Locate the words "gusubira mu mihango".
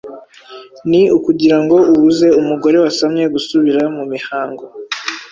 3.33-4.63